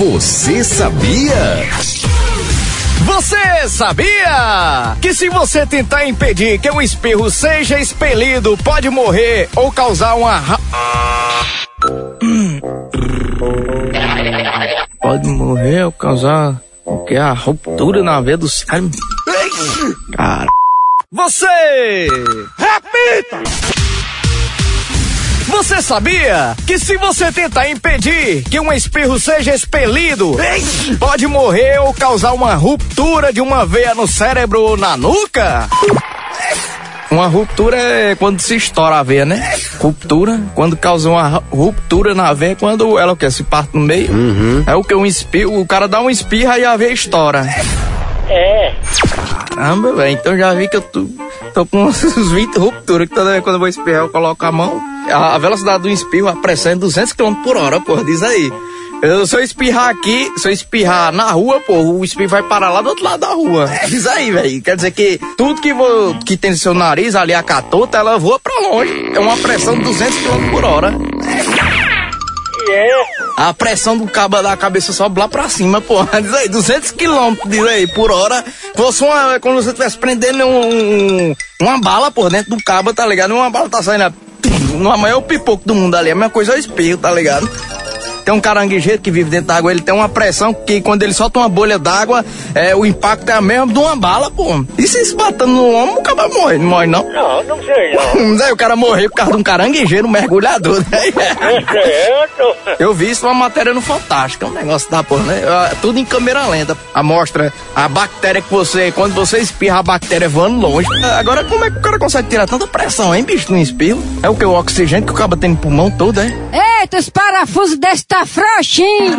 [0.00, 1.68] Você sabia?
[3.04, 9.70] Você sabia que se você tentar impedir que o espirro seja expelido, pode morrer ou
[9.70, 10.40] causar uma.
[15.02, 17.16] Pode morrer ou causar o que?
[17.16, 18.98] A ruptura na veia do cérebro.
[20.16, 20.46] Cara.
[21.12, 22.08] Você!
[22.56, 23.69] Repita!
[25.60, 30.34] Você sabia que se você tentar impedir que um espirro seja expelido,
[30.98, 35.68] pode morrer ou causar uma ruptura de uma veia no cérebro ou na nuca?
[37.10, 39.54] Uma ruptura é quando se estoura a veia, né?
[39.78, 43.30] Ruptura, quando causa uma ru- ruptura na veia, quando ela o quê?
[43.30, 44.10] Se parte no meio.
[44.66, 44.94] É o que?
[44.94, 47.46] Um espirro, o cara dá um espirro e a veia estoura.
[48.30, 48.72] É.
[49.54, 51.06] Caramba, velho, então já vi que eu tô,
[51.54, 54.52] tô com uns 20 rupturas, que toda vez quando eu vou espirrar eu coloco a
[54.52, 54.80] mão.
[55.10, 58.50] A, a velocidade do espirro, a pressão é 200 km por hora, porra, diz aí.
[59.02, 62.70] Eu, se eu espirrar aqui, se eu espirrar na rua, pô, o espirro vai parar
[62.70, 63.66] lá do outro lado da rua.
[63.88, 64.60] Diz aí, velho.
[64.60, 68.18] Quer dizer que tudo que, vo, que tem no seu nariz, ali a catota, ela
[68.18, 69.10] voa pra longe.
[69.14, 70.88] É uma pressão de 200 km por hora.
[71.24, 71.59] É.
[73.36, 76.20] A pressão do cabo da cabeça sobe lá pra cima, porra.
[76.22, 78.44] Diz aí, 200 quilômetros, diz aí, por hora.
[78.76, 80.68] Fosse uma, como se você estivesse prendendo um,
[81.30, 83.34] um- uma bala por dentro do cabo, tá ligado?
[83.34, 84.12] Uma bala tá saindo,
[84.78, 86.10] no maior pipoco do mundo ali.
[86.10, 87.48] A mesma coisa é o espirro, tá ligado?
[88.30, 91.40] Tem um caranguejeiro que vive dentro d'água, ele tem uma pressão que quando ele solta
[91.40, 94.64] uma bolha d'água, é, o impacto é a mesma de uma bala, pô.
[94.78, 97.12] E se se batendo no ombro, o cara morre, não morre não.
[97.12, 98.30] Não, não sei não.
[98.30, 101.08] Mas aí o cara morreu por causa de um caranguejeiro, um mergulhador, né?
[101.08, 102.56] É certo.
[102.78, 105.42] Eu vi isso numa matéria no Fantástico, é um negócio da porra, né?
[105.48, 106.76] Ah, Tudo em câmera lenta.
[106.94, 110.86] A mostra a bactéria que você, quando você espirra, a bactéria voando longe.
[111.18, 114.00] Agora, como é que o cara consegue tirar tanta pressão, hein, bicho, no espirro?
[114.22, 114.44] É o que?
[114.44, 116.32] O oxigênio que o cara tem no pulmão todo, é?
[116.80, 119.18] Eita, os parafusos desse frouxinho.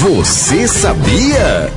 [0.00, 1.72] Você sabia?